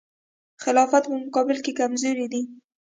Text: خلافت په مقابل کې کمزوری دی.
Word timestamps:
خلافت 0.63 1.03
په 1.09 1.15
مقابل 1.23 1.57
کې 1.65 1.77
کمزوری 1.79 2.27
دی. 2.33 2.41